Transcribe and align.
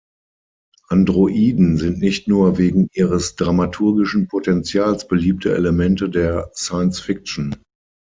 Androiden 0.87 1.77
sind 1.77 1.99
nicht 1.99 2.27
nur 2.27 2.57
wegen 2.57 2.87
ihres 2.91 3.35
dramaturgischen 3.35 4.27
Potentials 4.27 5.07
beliebte 5.07 5.53
Elemente 5.53 6.09
der 6.09 6.49
Science-Fiction. 6.55 7.55